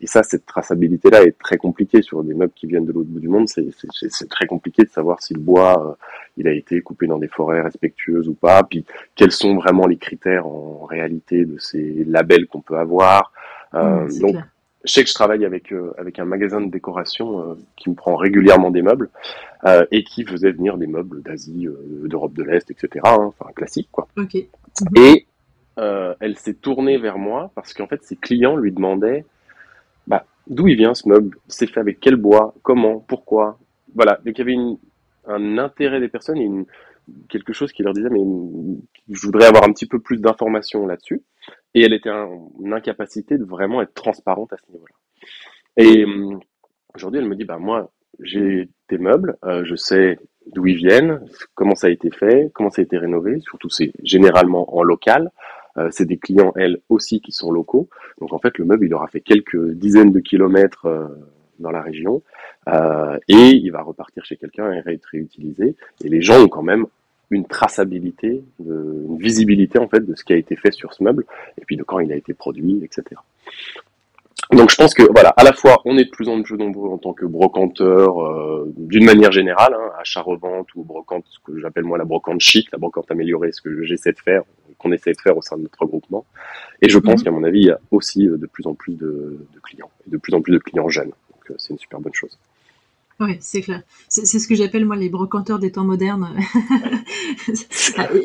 [0.00, 3.20] et ça, cette traçabilité-là est très compliquée sur des meubles qui viennent de l'autre bout
[3.20, 3.48] du monde.
[3.48, 5.96] C'est très compliqué de savoir si le bois,
[6.36, 8.62] il a été coupé dans des forêts respectueuses ou pas.
[8.62, 8.84] Puis
[9.14, 13.32] quels sont vraiment les critères en réalité de ces labels qu'on peut avoir.
[13.72, 14.36] Mmh, donc
[14.84, 17.94] je sais que je travaille avec euh, avec un magasin de décoration euh, qui me
[17.94, 19.10] prend régulièrement des meubles
[19.64, 21.66] euh, et qui faisait venir des meubles d'Asie,
[22.04, 23.00] d'Europe de l'Est, etc.
[23.04, 24.08] Hein, enfin classique quoi.
[24.16, 24.48] Okay.
[24.96, 25.26] Et
[26.20, 29.24] elle s'est tournée vers moi parce qu'en fait ses clients lui demandaient
[30.08, 33.58] bah, d'où il vient ce meuble, c'est fait avec quel bois, comment, pourquoi?
[33.94, 34.78] Voilà, donc il y avait une,
[35.26, 36.66] un intérêt des personnes et une,
[37.28, 38.24] quelque chose qui leur disait mais
[39.10, 41.22] je voudrais avoir un petit peu plus d'informations là-dessus
[41.74, 44.94] et elle était en incapacité de vraiment être transparente à ce niveau-là.
[45.76, 46.40] Et hum,
[46.94, 51.20] aujourd'hui, elle me dit, bah moi, j'ai des meubles, euh, je sais d'où ils viennent,
[51.54, 55.30] comment ça a été fait, comment ça a été rénové, surtout c'est généralement en local.
[55.76, 57.88] Euh, c'est des clients, elles aussi, qui sont locaux.
[58.18, 61.06] Donc en fait, le meuble, il aura fait quelques dizaines de kilomètres euh,
[61.58, 62.22] dans la région
[63.28, 65.74] et il va repartir chez quelqu'un et être réutilisé.
[66.04, 66.86] Et les gens ont quand même
[67.30, 71.02] une traçabilité, de, une visibilité en fait de ce qui a été fait sur ce
[71.02, 71.24] meuble
[71.58, 73.20] et puis de quand il a été produit, etc.
[74.52, 76.90] donc je pense que voilà, à la fois on est de plus en plus nombreux
[76.90, 81.84] en tant que brocanteur euh, d'une manière générale, hein, achat-revente ou brocante, ce que j'appelle
[81.84, 84.42] moi la brocante chic, la brocante améliorée, ce que j'essaie de faire,
[84.78, 86.24] qu'on essaie de faire au sein de notre regroupement.
[86.80, 87.24] Et je pense mhm.
[87.24, 90.10] qu'à mon avis, il y a aussi euh, de plus en plus de, clients, et
[90.10, 91.12] de plus en plus de clients jeunes.
[91.32, 92.38] Donc euh, c'est une super bonne chose.
[93.20, 93.82] Oui, c'est clair.
[94.08, 96.38] C'est ce que j'appelle moi les brocanteurs des temps modernes.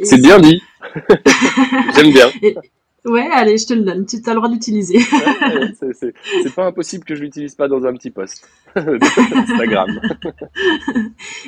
[0.03, 0.61] c'est bien dit.
[1.95, 2.29] J'aime bien.
[3.05, 4.05] Ouais, allez, je te le donne.
[4.05, 4.99] Tu as le droit d'utiliser.
[5.79, 9.99] c'est pas impossible que je l'utilise pas dans un petit post Instagram.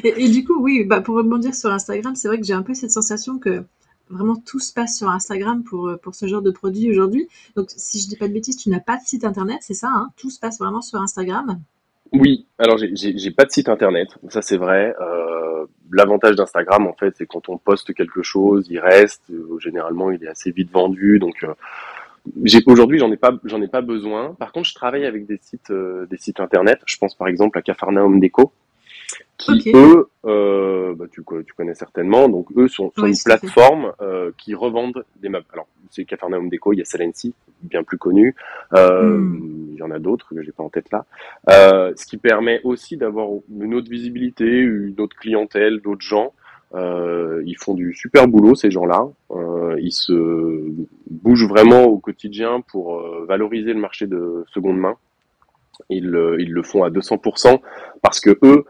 [0.03, 2.73] et, du coup, oui, bah, pour rebondir sur Instagram, c'est vrai que j'ai un peu
[2.73, 3.63] cette sensation que
[4.09, 7.27] vraiment tout se passe sur Instagram pour, pour ce genre de produit aujourd'hui.
[7.55, 9.89] Donc, si je dis pas de bêtises, tu n'as pas de site internet, c'est ça
[9.89, 10.09] hein?
[10.17, 11.61] Tout se passe vraiment sur Instagram
[12.11, 14.95] oui, alors j'ai pas de site internet, ça c'est vrai.
[15.01, 19.23] Euh, L'avantage d'Instagram en fait, c'est quand on poste quelque chose, il reste.
[19.29, 21.53] Euh, généralement, il est assez vite vendu, donc euh,
[22.65, 24.33] aujourd'hui j'en ai pas ai pas besoin.
[24.33, 26.79] Par contre, je travaille avec des sites des sites internet.
[26.85, 28.51] Je pense par exemple à Cafarnaum Déco,
[29.37, 34.31] qui eux, euh, bah, tu, tu, connais certainement, donc eux sont, sont une plateforme euh,
[34.37, 35.45] qui revendent des meubles.
[35.51, 38.35] Alors c'est Cafarnaum Déco, il y a Salency, bien plus connu,
[38.73, 39.69] euh, hmm.
[39.73, 41.05] il y en a d'autres que j'ai pas en tête là,
[41.49, 46.33] euh, ce qui permet aussi d'avoir une autre visibilité, une autre clientèle, d'autres gens.
[46.73, 49.07] Euh, ils font du super boulot ces gens-là.
[49.31, 50.73] Euh, ils se
[51.09, 54.95] bougent vraiment au quotidien pour valoriser le marché de seconde main.
[55.89, 57.59] Ils, ils le font à 200%
[58.01, 58.65] parce que eux,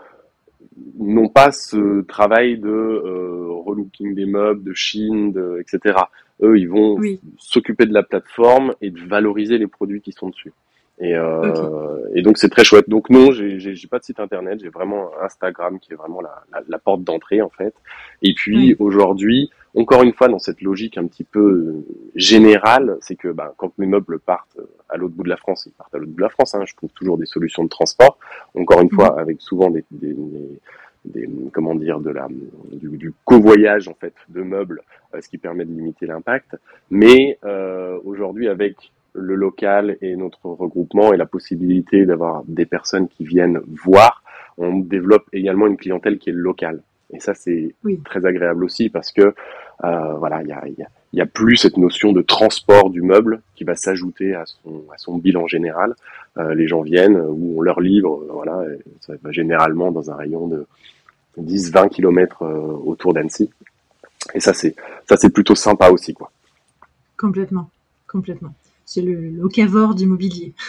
[0.98, 5.98] n'ont pas ce travail de euh, relooking des meubles, de Chine, de, etc.
[6.42, 7.00] Eux, ils vont
[7.38, 10.54] s'occuper de la plateforme et de valoriser les produits qui sont dessus.
[11.00, 12.88] Et, euh, et donc c'est très chouette.
[12.90, 16.62] Donc non, j'ai pas de site internet, j'ai vraiment Instagram qui est vraiment la, la,
[16.68, 17.74] la porte d'entrée en fait.
[18.22, 23.16] Et puis aujourd'hui, encore une fois dans cette logique un petit peu euh, générale, c'est
[23.16, 25.98] que bah, quand mes meubles partent à l'autre bout de la France, ils partent à
[25.98, 26.56] l'autre bout de la France.
[26.56, 28.18] Hein, je trouve toujours des solutions de transport.
[28.56, 29.20] Encore une fois, mhm.
[29.20, 30.16] avec souvent des, des,
[31.04, 32.28] des, comment dire de la
[32.72, 34.82] du, du covoyage en fait de meubles,
[35.14, 36.56] euh, ce qui permet de limiter l'impact.
[36.90, 43.08] Mais euh, aujourd'hui avec le local et notre regroupement et la possibilité d'avoir des personnes
[43.08, 44.24] qui viennent voir,
[44.58, 46.82] on développe également une clientèle qui est locale.
[47.12, 49.34] Et ça, c'est très agréable aussi parce que
[49.84, 50.64] euh, voilà, il y a,
[51.14, 54.98] y a, plus cette notion de transport du meuble qui va s'ajouter à son, à
[54.98, 55.96] son bilan général.
[56.38, 58.64] Euh, les gens viennent ou on leur livre, voilà,
[59.02, 60.66] ça va généralement dans un rayon de
[61.40, 62.48] 10-20 km euh,
[62.86, 63.50] autour d'Annecy.
[64.34, 64.76] Et ça, c'est
[65.08, 66.32] ça, c'est plutôt sympa aussi, quoi.
[67.18, 67.70] Complètement,
[68.08, 68.54] complètement
[68.86, 70.54] c'est le locavore d'immobilier.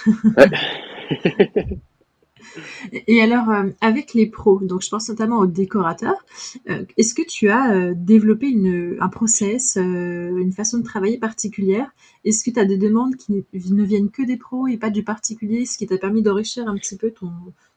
[3.07, 6.25] Et alors, euh, avec les pros, donc je pense notamment aux décorateurs,
[6.71, 11.91] euh, est-ce que tu as euh, développé une, un process, une façon de travailler particulière?
[12.25, 15.03] Est-ce que tu as des demandes qui ne viennent que des pros et pas du
[15.03, 17.31] particulier, ce qui t'a permis d'enrichir un petit peu ton,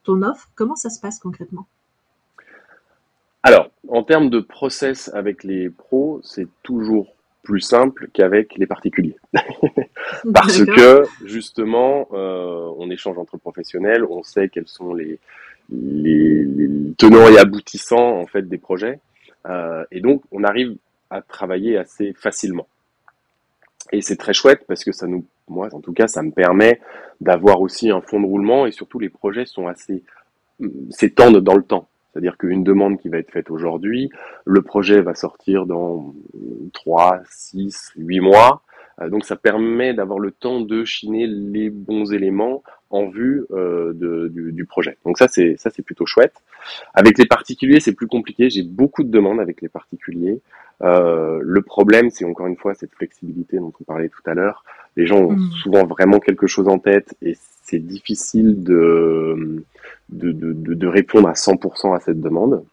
[0.04, 0.50] ton offre?
[0.54, 1.66] Comment ça se passe concrètement?
[3.42, 9.16] Alors, en termes de process avec les pros, c'est toujours plus simple qu'avec les particuliers.
[10.34, 15.18] Parce que justement, euh, on échange entre professionnels, on sait quels sont les,
[15.70, 16.46] les,
[16.98, 19.00] tenants et aboutissants en fait des projets,
[19.46, 20.76] euh, et donc on arrive
[21.10, 22.68] à travailler assez facilement.
[23.92, 26.80] Et c'est très chouette parce que ça nous, moi en tout cas, ça me permet
[27.20, 30.02] d'avoir aussi un fond de roulement et surtout les projets sont assez
[30.90, 31.88] s'étendent dans le temps.
[32.12, 34.10] C'est-à-dire qu'une demande qui va être faite aujourd'hui,
[34.44, 36.14] le projet va sortir dans
[36.72, 38.62] 3, 6, 8 mois.
[39.00, 43.92] Euh, donc ça permet d'avoir le temps de chiner les bons éléments en vue euh,
[43.94, 44.98] de, du, du, projet.
[45.04, 46.34] Donc ça c'est ça c'est plutôt chouette.
[46.94, 48.50] Avec les particuliers c'est plus compliqué.
[48.50, 50.40] J'ai beaucoup de demandes avec les particuliers.
[50.82, 54.64] Euh, le problème c'est encore une fois cette flexibilité dont on parlait tout à l'heure.
[54.96, 55.50] Les gens ont mmh.
[55.62, 59.62] souvent vraiment quelque chose en tête et c'est difficile de
[60.10, 62.64] de, de, de, répondre à 100% à cette demande.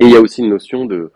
[0.00, 1.12] Et il y a aussi une notion de,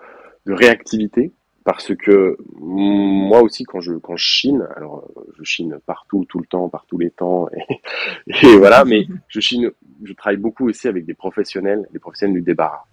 [0.46, 1.32] de réactivité
[1.64, 6.46] parce que moi aussi quand je quand je chine alors je chine partout tout le
[6.46, 7.80] temps par tous les temps et,
[8.26, 9.70] et voilà mais je chine
[10.02, 12.84] je travaille beaucoup aussi avec des professionnels des professionnels du débarras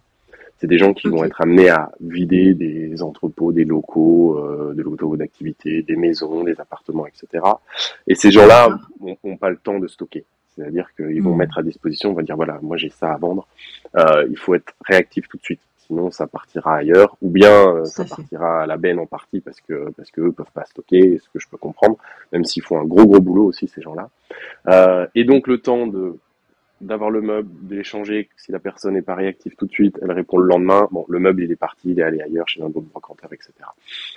[0.58, 4.82] c'est des gens qui vont être amenés à vider des entrepôts des locaux euh, de
[4.82, 7.44] locaux d'activité des maisons des appartements etc
[8.06, 8.68] et ces gens là
[9.24, 11.38] n'ont pas le temps de stocker c'est-à-dire qu'ils vont hmm.
[11.38, 13.46] mettre à disposition, on va dire voilà, moi j'ai ça à vendre,
[13.96, 17.84] euh, il faut être réactif tout de suite, sinon ça partira ailleurs, ou bien euh,
[17.84, 21.18] ça, partira à la benne en partie parce que parce que eux peuvent pas stocker,
[21.18, 21.96] ce que je peux comprendre,
[22.32, 24.08] même s'ils font un gros gros boulot aussi ces gens-là.
[24.68, 26.16] Euh, et donc le temps de
[26.80, 28.28] d'avoir le meuble, d'échanger.
[28.36, 30.88] Si la personne n'est pas réactive tout de suite, elle répond le lendemain.
[30.90, 33.52] Bon, le meuble, il est parti, il est allé ailleurs chez un autre brocanteur, etc.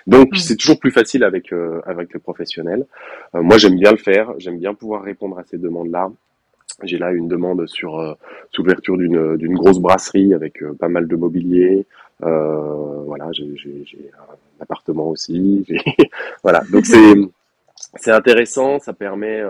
[0.08, 2.86] Donc, c'est toujours plus facile avec euh, avec le professionnel.
[3.36, 4.34] Euh, moi, j'aime bien le faire.
[4.38, 6.12] J'aime bien pouvoir répondre à ces demandes-là.
[6.84, 8.14] J'ai là une demande sur euh,
[8.58, 11.86] l'ouverture d'une d'une grosse brasserie avec euh, pas mal de mobilier.
[12.20, 15.66] voilà, j'ai un appartement aussi.
[16.44, 17.16] voilà, donc c'est
[17.96, 18.80] c'est intéressant.
[18.80, 19.44] Ça permet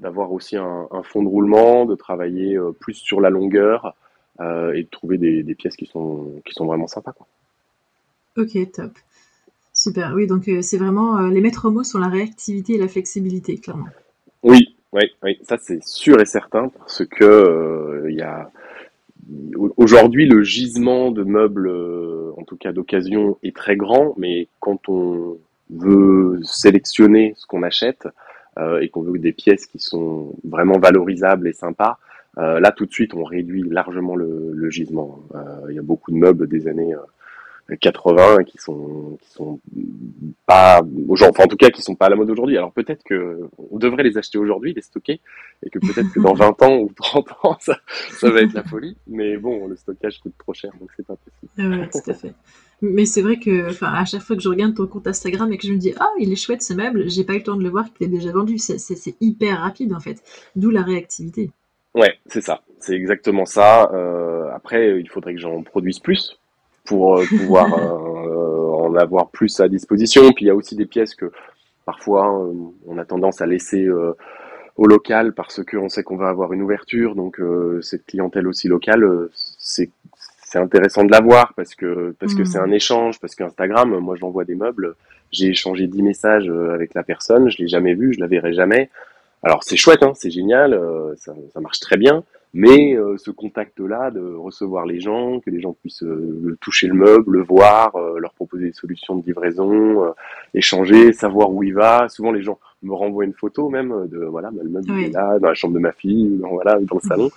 [0.00, 3.94] d'avoir aussi un, un, fond de roulement, de travailler euh, plus sur la longueur
[4.40, 7.12] euh, et de trouver des, des, pièces qui sont, qui sont vraiment sympas.
[7.12, 7.26] Quoi.
[8.36, 8.92] Ok, top.
[9.72, 10.12] Super.
[10.14, 13.88] Oui, donc euh, c'est vraiment les maîtres mots sur la réactivité et la flexibilité, clairement.
[14.42, 15.38] Oui, oui, oui.
[15.42, 18.50] ça c'est sûr et certain parce que il y a
[19.76, 21.70] aujourd'hui le gisement de meubles,
[22.36, 25.38] en tout cas d'occasion, est très grand, mais quand on
[25.70, 28.08] veut sélectionner ce qu'on achète,
[28.80, 31.98] et qu'on veut des pièces qui sont vraiment valorisables et sympas,
[32.38, 35.20] euh, là tout de suite on réduit largement le, le gisement.
[35.34, 36.94] Euh, il y a beaucoup de meubles des années
[37.76, 39.60] 80 qui sont qui sont
[40.46, 42.56] pas enfin en tout cas qui sont pas à la mode aujourd'hui.
[42.56, 45.20] Alors peut-être que on devrait les acheter aujourd'hui, les stocker
[45.62, 47.78] et que peut-être que dans 20 ans ou 30 ans ça
[48.10, 51.16] ça va être la folie, mais bon, le stockage coûte trop cher donc c'est pas
[51.16, 51.52] possible.
[51.58, 52.34] Ah ouais, tout à fait.
[52.80, 55.58] Mais c'est vrai que, enfin, à chaque fois que je regarde ton compte Instagram et
[55.58, 57.56] que je me dis, ah, il est chouette ce meuble, j'ai pas eu le temps
[57.56, 58.56] de le voir qu'il est déjà vendu.
[58.58, 60.22] C'est hyper rapide en fait.
[60.54, 61.50] D'où la réactivité.
[61.94, 62.62] Ouais, c'est ça.
[62.78, 63.90] C'est exactement ça.
[63.92, 66.38] Euh, après, il faudrait que j'en produise plus
[66.88, 70.32] pour euh, pouvoir euh, en avoir plus à disposition.
[70.32, 71.30] Puis il y a aussi des pièces que
[71.86, 72.28] parfois
[72.86, 73.88] on a tendance à laisser
[74.76, 77.14] au local parce qu'on sait qu'on va avoir une ouverture.
[77.14, 77.40] Donc
[77.80, 79.90] cette clientèle aussi locale, c'est
[80.48, 82.70] c'est intéressant de l'avoir parce que parce que c'est hmm.
[82.70, 84.94] un échange parce qu'Instagram moi j'envoie des meubles
[85.30, 88.54] j'ai échangé 10 messages euh, avec la personne je l'ai jamais vu je la verrai
[88.54, 88.88] jamais
[89.42, 93.30] alors c'est chouette hein, c'est génial euh, ça, ça, marche très bien mais euh, ce
[93.30, 96.04] contact là de recevoir les gens que les gens puissent
[96.60, 100.14] toucher le meuble le voir leur proposer des solutions de livraison
[100.54, 104.50] échanger savoir où il va souvent les gens me renvoient une photo même de voilà
[104.50, 107.08] bah, le meuble est là dans la chambre de ma fille dans, voilà dans le
[107.08, 107.30] salon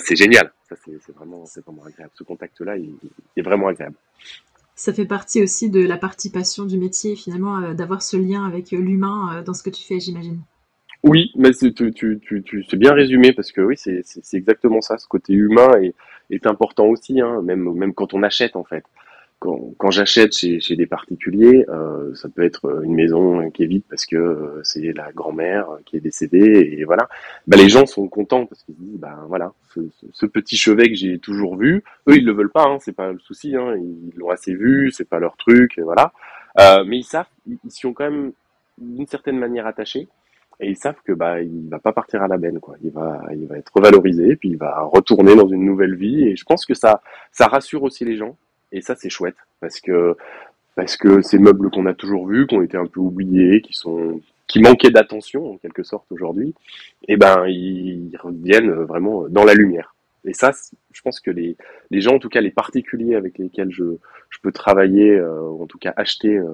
[0.00, 2.12] c'est génial ça, c'est vraiment, vraiment agréable.
[2.14, 2.94] Ce contact-là, il,
[3.36, 3.96] est vraiment agréable.
[4.74, 8.72] Ça fait partie aussi de la participation du métier, finalement, euh, d'avoir ce lien avec
[8.72, 10.40] euh, l'humain euh, dans ce que tu fais, j'imagine.
[11.04, 14.02] Oui, mais tu, tu, tu, tu c'est bien résumé parce que oui, c'est
[14.34, 14.98] exactement ça.
[14.98, 15.94] Ce côté humain est,
[16.30, 18.84] est important aussi, hein, même, même quand on achète en fait
[19.38, 23.66] quand, quand j'achète chez, chez, des particuliers, euh, ça peut être une maison qui est
[23.66, 27.08] vide parce que euh, c'est la grand-mère qui est décédée et voilà.
[27.46, 29.80] Bah, les gens sont contents parce qu'ils disent bah voilà, ce,
[30.12, 33.12] ce, petit chevet que j'ai toujours vu, eux ils le veulent pas, hein, c'est pas
[33.12, 36.12] le souci, hein, ils l'ont assez vu, c'est pas leur truc, et voilà.
[36.58, 38.32] Euh, mais ils savent, ils sont quand même
[38.78, 40.08] d'une certaine manière attachés
[40.60, 42.76] et ils savent que bah il va pas partir à la benne quoi.
[42.82, 46.36] Il va il va être revalorisé puis il va retourner dans une nouvelle vie et
[46.36, 48.36] je pense que ça ça rassure aussi les gens
[48.72, 50.16] et ça, c'est chouette parce que
[50.74, 54.20] parce que ces meubles qu'on a toujours vus, ont été un peu oubliés, qui sont
[54.46, 56.54] qui manquaient d'attention en quelque sorte aujourd'hui,
[57.08, 59.94] et eh ben ils reviennent vraiment dans la lumière.
[60.24, 60.52] Et ça,
[60.92, 61.56] je pense que les,
[61.90, 63.84] les gens, en tout cas les particuliers avec lesquels je,
[64.30, 66.46] je peux travailler, euh, ou en tout cas acheter euh,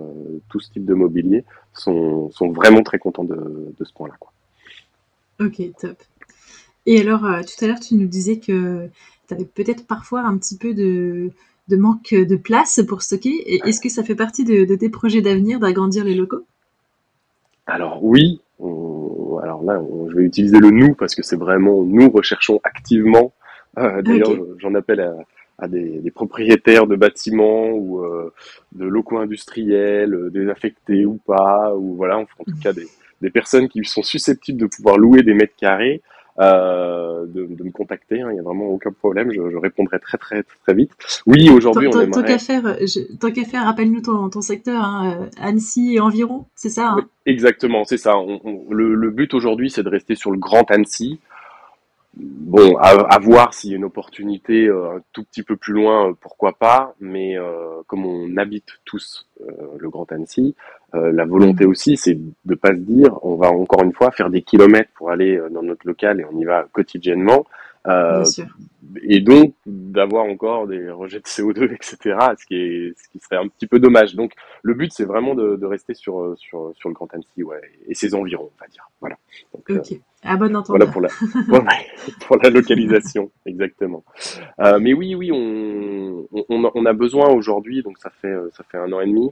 [0.48, 3.34] tout ce type de mobilier, sont, sont vraiment très contents de,
[3.76, 4.14] de ce point-là.
[5.40, 5.96] Ok, top.
[6.86, 8.88] Et alors, euh, tout à l'heure, tu nous disais que
[9.28, 11.30] tu avais peut-être parfois un petit peu de,
[11.68, 13.66] de manque de place pour stocker.
[13.66, 16.44] Est-ce que ça fait partie de, tes projets d'avenir d'agrandir les locaux?
[17.66, 18.42] Alors oui.
[18.60, 23.32] alors là, je vais utiliser le nous parce que c'est vraiment nous recherchons activement.
[23.78, 25.12] Euh, d'ailleurs, j'en appelle
[25.58, 28.32] à, des, propriétaires de bâtiments ou euh,
[28.72, 32.86] de locaux industriels, euh, désaffectés ou pas, ou voilà, en tout cas des,
[33.20, 36.02] des personnes qui sont susceptibles de pouvoir louer des mètres carrés
[36.40, 38.20] euh, de, de, me contacter.
[38.20, 39.30] Hein, il n'y a vraiment aucun problème.
[39.30, 40.90] Je, je, répondrai très très très vite.
[41.26, 42.10] Oui, aujourd'hui on aimerait.
[42.10, 42.76] Tant qu'à faire,
[43.20, 47.08] tant qu'à faire, rappelle-nous ton, ton, secteur, hein, Annecy et environ, c'est ça hein?
[47.24, 48.18] Exactement, c'est ça.
[48.18, 51.20] On, le, le, but aujourd'hui, c'est de rester sur le Grand Annecy.
[52.16, 56.10] Bon, à, voir s'il y a une opportunité euh, un tout petit peu plus loin,
[56.10, 56.94] euh, pourquoi pas.
[57.00, 59.28] Mais euh, comme on habite tous
[59.78, 60.54] le Grand Annecy,
[60.92, 64.42] la volonté aussi, c'est de pas se dire, on va encore une fois faire des
[64.42, 67.44] kilomètres pour aller dans notre local et on y va quotidiennement.
[67.86, 68.24] Euh,
[69.02, 72.16] et donc d'avoir encore des rejets de CO2, etc.
[72.38, 74.14] Ce qui est, ce qui serait un petit peu dommage.
[74.14, 77.60] Donc le but c'est vraiment de, de, rester sur sur sur le Grand Annecy, ouais,
[77.86, 78.88] et ses environs, on va dire.
[79.00, 79.16] Voilà.
[79.52, 79.92] Donc, ok.
[79.92, 81.08] Euh, à bon Voilà pour la
[82.20, 84.02] pour la localisation, exactement.
[84.60, 88.78] Euh, mais oui, oui, on on, on a besoin aujourd'hui, donc ça fait ça fait
[88.78, 89.30] un an et demi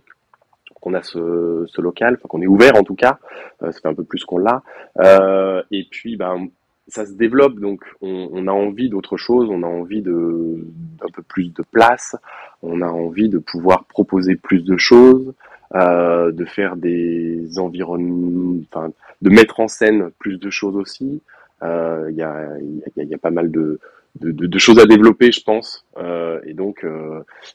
[0.82, 3.18] qu'on a ce, ce local, enfin qu'on est ouvert en tout cas,
[3.62, 4.62] euh, ça fait un peu plus qu'on l'a.
[4.98, 6.48] Euh, et puis, ben,
[6.88, 10.58] ça se développe, donc on, a envie d'autre chose, on a envie de
[11.00, 12.16] d'un peu plus de place,
[12.62, 15.32] on a envie de pouvoir proposer plus de choses,
[15.74, 18.92] euh, de faire des environnements, enfin,
[19.22, 21.22] de mettre en scène plus de choses aussi.
[21.62, 22.48] Euh, il y, a,
[22.96, 23.78] y, a, pas mal de,
[24.20, 26.84] de, de, choses à développer, je pense, euh, et donc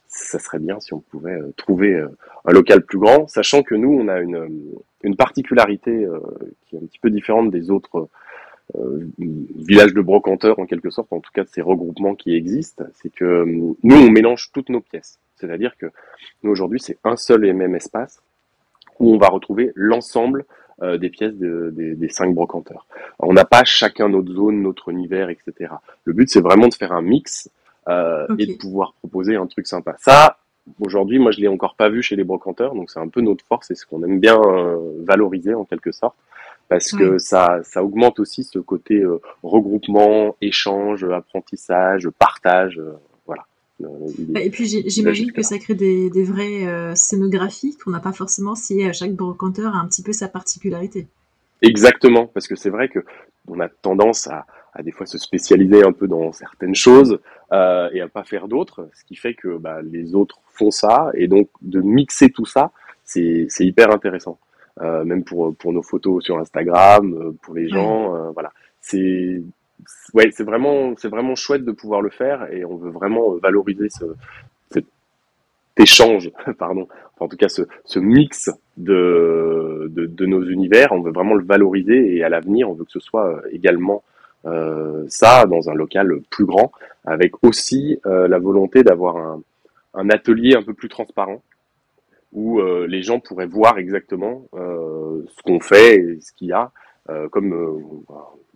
[0.08, 2.02] ça serait bien si on pouvait trouver
[2.46, 4.48] un local plus grand, sachant que nous, on a une,
[5.04, 6.08] une particularité
[6.66, 8.10] qui est un petit peu différente des autres euh,
[8.78, 13.14] village de brocanteurs en quelque sorte, en tout cas de ces regroupements qui existent, c'est
[13.14, 15.20] que euh, nous on mélange toutes nos pièces.
[15.36, 15.88] C'est-à-dire que
[16.44, 18.22] nous aujourd'hui c'est un seul et même espace
[19.00, 20.46] où on va retrouver l'ensemble
[20.82, 22.86] euh, des pièces des, cinq brocanteurs.
[23.20, 25.74] on n'a pas chacun notre zone, notre univers, etc.
[26.04, 27.50] Le but c'est vraiment de faire un mix
[28.38, 29.96] et de pouvoir proposer un truc sympa.
[29.98, 30.40] Ça,
[30.82, 33.46] aujourd'hui, moi je l'ai encore pas vu chez les brocanteurs, donc c'est un peu notre
[33.46, 34.38] force et ce qu'on aime bien
[35.06, 36.18] valoriser en quelque sorte
[36.70, 42.94] parce que ça, ça augmente aussi ce côté euh, regroupement, échange, apprentissage, partage, euh,
[43.26, 43.46] voilà.
[43.84, 48.56] Euh, et puis j'imagine que ça crée des, des vraies scénographies qu'on n'a pas forcément
[48.56, 51.08] si à chaque brocanteur a un petit peu sa particularité.
[51.62, 53.00] Exactement, parce que c'est vrai que
[53.48, 54.46] on a tendance à,
[54.78, 57.20] à des fois se spécialiser un peu dans certaines choses
[57.52, 61.10] euh, et à pas faire d'autres, ce qui fait que bah, les autres font ça
[61.16, 62.72] et donc de mixer tout ça,
[63.04, 64.38] c'est hyper intéressant.
[64.82, 68.52] Euh, même pour pour nos photos sur Instagram, euh, pour les gens, euh, voilà.
[68.82, 69.42] C'est
[70.13, 73.90] ouais, c'est vraiment c'est vraiment chouette de pouvoir le faire et on veut vraiment valoriser
[73.90, 74.06] ce
[74.70, 74.86] cet
[75.78, 76.88] échange, pardon,
[77.20, 81.44] en tout cas ce, ce mix de, de, de nos univers, on veut vraiment le
[81.44, 84.04] valoriser et à l'avenir on veut que ce soit également
[84.48, 86.72] euh, ça dans un local plus grand,
[87.06, 89.42] avec aussi euh, la volonté d'avoir un,
[89.94, 91.42] un, atelier un peu plus transparent,
[92.34, 96.54] où euh, les gens pourraient voir exactement euh, ce qu'on fait et ce qu'il y
[96.54, 96.72] a,
[97.10, 98.06] euh, comme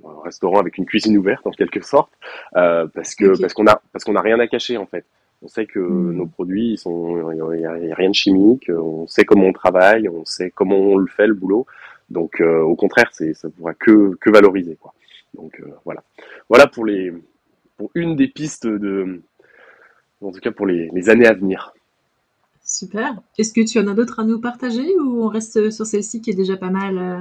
[0.03, 2.11] un restaurant avec une cuisine ouverte en quelque sorte,
[2.53, 5.05] parce que parce qu'on a parce qu'on a rien à cacher en fait.
[5.43, 6.17] On sait que hmm.
[6.17, 8.69] nos produits, ils sont, il n'y a, rien de chimique.
[8.69, 11.65] On sait comment on travaille, on sait comment on le fait le boulot.
[12.11, 14.93] Donc, au contraire, c'est, ça pourra que, que valoriser, quoi.
[15.33, 16.03] Donc, voilà.
[16.47, 17.11] Voilà pour les,
[17.75, 19.23] pour une des pistes de,
[20.21, 21.73] en tout cas pour les, les années à venir.
[22.63, 23.21] Super.
[23.37, 26.31] Est-ce que tu en as d'autres à nous partager ou on reste sur celle-ci qui
[26.31, 27.19] est déjà pas mal euh?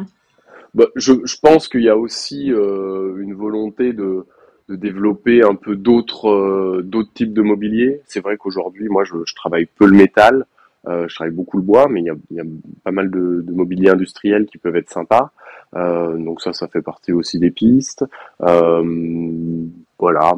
[0.74, 4.26] Bah, je, pense qu'il y a aussi euh, une volonté de,
[4.68, 8.02] développer un peu d'autres euh, d'autres types de mobilier.
[8.06, 10.46] C'est vrai qu'aujourd'hui, moi, je, travaille peu le métal,
[10.86, 12.44] je travaille beaucoup le bois, mais il y a,
[12.84, 15.32] pas mal de, mobilier industriel qui peuvent être sympas.
[15.74, 18.04] donc ça, ça fait partie aussi des pistes.
[18.38, 20.34] voilà.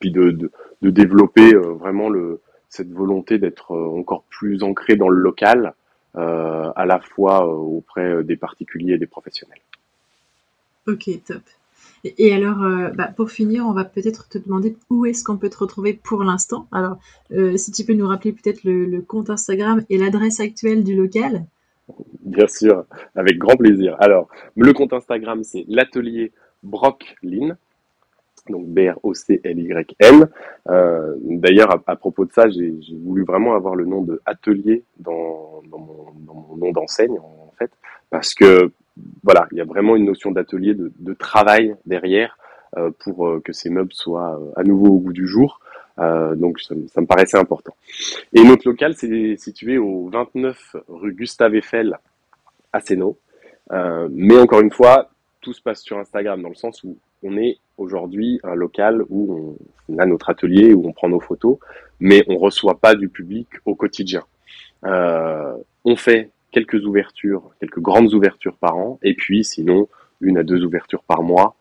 [0.00, 0.50] Puis de
[0.82, 5.74] développer vraiment le cette volonté d'être euh, encore plus ancré dans le local,
[6.16, 9.60] euh, à la fois euh, auprès des particuliers et des professionnels.
[10.86, 11.42] Ok, top.
[12.04, 12.58] Et, alors,
[12.94, 16.22] bah, pour finir, on va peut-être te demander où est-ce qu'on peut te retrouver pour
[16.22, 16.68] l'instant.
[16.70, 16.98] Alors,
[17.56, 21.44] si tu peux nous rappeler peut-être le, compte Instagram et l'adresse actuelle du local.
[22.20, 22.84] Bien sûr,
[23.16, 23.96] avec grand plaisir.
[23.98, 26.30] Alors, le compte Instagram, c'est l'atelier
[26.62, 27.56] Brocklin,
[28.50, 30.28] donc B-R-O-C-L-Y-N.
[30.68, 35.62] Euh, D'ailleurs, à, propos de ça, j'ai voulu vraiment avoir le nom de atelier dans,
[35.70, 37.70] mon, nom d'enseigne, en fait,
[38.10, 38.70] parce que
[39.22, 42.38] voilà, il y a vraiment une notion d'atelier, de, travail derrière
[42.76, 45.60] euh, pour euh, que ces meubles soient à nouveau au goût du jour.
[45.98, 47.74] Donc ça, ça, me paraissait important.
[48.34, 51.98] Et notre local, c'est situé au 29 rue Gustave Eiffel
[52.70, 53.16] à Sénaux.
[53.70, 55.08] Mais encore une fois,
[55.46, 59.56] tout se passe sur Instagram dans le sens où on est aujourd'hui un local où
[59.88, 61.58] on, a notre atelier, où on prend nos photos,
[62.00, 64.22] mais on reçoit pas du public au quotidien.
[64.84, 69.88] Euh, on fait quelques ouvertures, quelques grandes ouvertures par an, et puis sinon
[70.20, 71.56] une à deux ouvertures par mois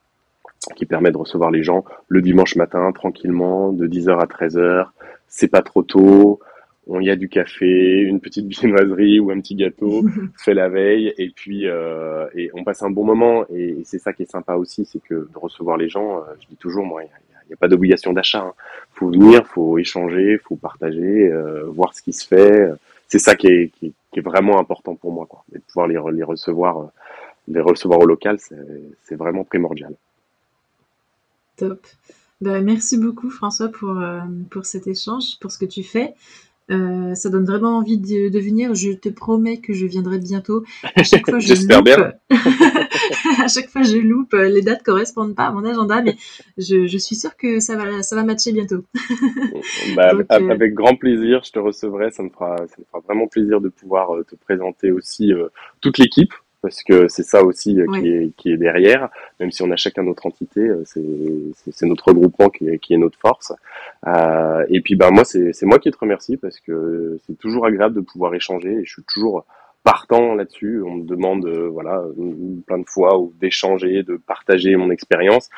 [0.76, 4.88] qui permet de recevoir les gens le dimanche matin tranquillement de 10h à 13h.
[5.28, 6.40] C'est pas trop tôt,
[6.88, 10.04] on y a du café, une petite viennoiserie ou un petit gâteau
[10.38, 14.14] fait la veille et puis euh, et on passe un bon moment et, c'est ça
[14.14, 17.04] qui est sympa aussi, c'est que de recevoir les gens, euh, je dis toujours moi,
[17.04, 17.10] il
[17.48, 18.54] n'y a, pas d'obligation d'achat, hein.
[18.92, 22.70] faut venir, faut échanger, faut partager, euh, voir ce qui se fait,
[23.08, 26.00] c'est ça qui est, qui, est vraiment important pour moi quoi, et de pouvoir les,
[26.14, 26.90] les recevoir
[27.48, 29.94] les recevoir au local, c'est vraiment primordial.
[31.58, 31.80] Top.
[32.42, 33.96] Ben, merci beaucoup François pour,
[34.50, 36.16] pour cet échange, pour ce que tu fais.
[36.72, 38.74] Euh, ça donne vraiment envie de, venir.
[38.74, 40.64] Je te promets que je viendrai bientôt.
[40.96, 42.14] À chaque fois, je J'espère bien.
[42.30, 44.34] à chaque fois, je loupe.
[44.34, 46.16] Les dates correspondent pas à mon agenda, mais
[46.58, 48.84] je, je suis sûre que ça va, ça va matcher bientôt.
[49.96, 52.12] bah, euh, avec grand plaisir, je te recevrai.
[52.12, 55.32] Ça me fera, ça me fera vraiment plaisir de pouvoir euh, te présenter aussi
[55.82, 56.34] toute l'équipe.
[56.66, 59.10] Parce que c'est ça aussi qui, est, qui est derrière,
[59.40, 63.20] même si on a chacun notre entité, c'est notre regroupement qui est, qui est notre
[63.20, 63.54] force.
[64.70, 68.02] et puis ben moi c'est moi qui te remercie parce que c'est toujours agréable de
[68.02, 69.46] pouvoir échanger et je suis toujours
[69.84, 70.82] partant là-dessus.
[70.84, 72.04] On me demande, voilà,
[72.66, 75.50] plein de fois d'échanger, de partager mon expérience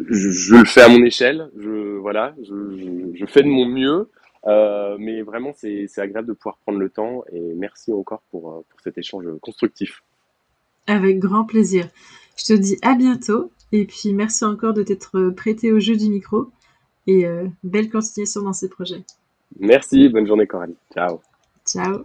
[0.00, 4.10] je, le fais à mon échelle, je voilà, je, je, fais de mon mieux,
[4.46, 8.64] euh, mais vraiment c'est agréable de pouvoir prendre le temps et merci encore pour, euh,
[8.68, 10.02] pour cet échange constructif.
[10.86, 11.88] Avec grand plaisir.
[12.36, 16.08] Je te dis à bientôt et puis merci encore de t'être prêté au jeu du
[16.08, 16.50] micro
[17.06, 19.04] et euh, belle continuation dans ces projets.
[19.58, 20.76] Merci, bonne journée Coralie.
[20.92, 21.20] Ciao.
[21.66, 22.04] Ciao.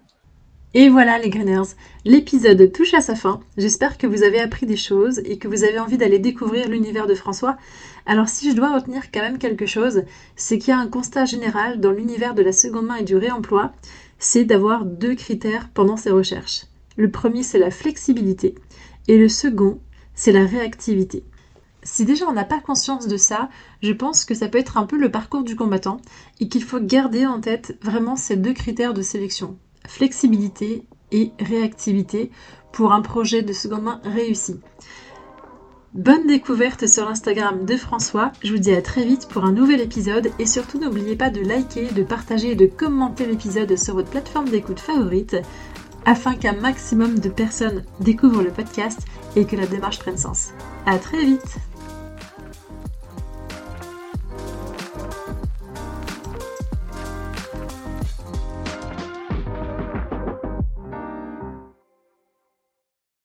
[0.75, 1.73] Et voilà les Greeners,
[2.05, 3.39] l'épisode touche à sa fin.
[3.57, 7.07] J'espère que vous avez appris des choses et que vous avez envie d'aller découvrir l'univers
[7.07, 7.57] de François.
[8.05, 10.03] Alors si je dois retenir quand même quelque chose,
[10.35, 13.15] c'est qu'il y a un constat général dans l'univers de la seconde main et du
[13.15, 13.73] réemploi,
[14.19, 16.65] c'est d'avoir deux critères pendant ses recherches.
[16.99, 18.55] Le premier c'est la flexibilité
[19.07, 19.79] et le second
[20.15, 21.23] c'est la réactivité.
[21.81, 23.47] Si déjà on n'a pas conscience de ça,
[23.81, 26.01] je pense que ça peut être un peu le parcours du combattant
[26.41, 30.83] et qu'il faut garder en tête vraiment ces deux critères de sélection flexibilité
[31.13, 32.31] et réactivité
[32.73, 34.59] pour un projet de seconde main réussi.
[35.95, 38.31] Bonne découverte sur l'Instagram de François.
[38.43, 41.41] Je vous dis à très vite pour un nouvel épisode et surtout n'oubliez pas de
[41.41, 45.37] liker, de partager et de commenter l'épisode sur votre plateforme d'écoute favorite
[46.05, 48.99] afin qu'un maximum de personnes découvrent le podcast
[49.35, 50.49] et que la démarche prenne sens.
[50.85, 51.57] À très vite